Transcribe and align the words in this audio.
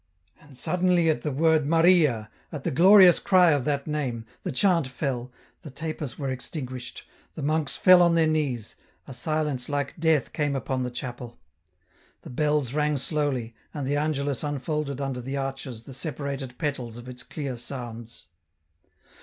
And 0.39 0.57
suddenly 0.57 1.11
at 1.11 1.21
the 1.21 1.31
word" 1.31 1.67
Maria," 1.67 2.31
at 2.51 2.63
the 2.63 2.71
glorious 2.71 3.19
cry 3.19 3.51
of 3.51 3.65
that 3.65 3.85
n^me, 3.85 4.23
the 4.41 4.51
chant 4.51 4.87
fell, 4.87 5.31
the 5.61 5.69
tapers 5.69 6.17
were 6.17 6.31
extinguished, 6.31 7.05
the 7.35 7.43
monks 7.43 7.77
fell 7.77 8.01
on 8.01 8.15
their 8.15 8.25
knees, 8.25 8.75
a 9.07 9.13
silence 9.13 9.69
like 9.69 9.93
death 9.99 10.33
came 10.33 10.55
upon 10.55 10.81
the 10.81 10.89
EN 10.89 10.95
ROUTE. 11.03 11.19
167 12.23 12.23
chapel. 12.23 12.23
The 12.23 12.35
bells 12.35 12.73
rang 12.73 12.97
slowly, 12.97 13.53
and 13.75 13.85
the 13.85 13.97
Angelus 13.97 14.41
unfolded 14.43 14.99
under 14.99 15.21
the 15.21 15.37
arches 15.37 15.83
the 15.83 15.93
separated 15.93 16.57
petals 16.57 16.97
of 16.97 17.07
its 17.07 17.21
clear 17.21 17.55
sounds. 17.55 18.25